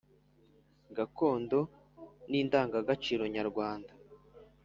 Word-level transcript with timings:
gakondo 0.97 1.59
n’indangagaciro 2.29 3.23
nyarwanda 3.33 3.91